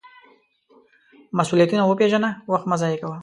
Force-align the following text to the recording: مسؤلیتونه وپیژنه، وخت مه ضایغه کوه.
مسؤلیتونه 1.37 1.83
وپیژنه، 1.85 2.29
وخت 2.51 2.65
مه 2.69 2.75
ضایغه 2.81 2.97
کوه. 3.01 3.17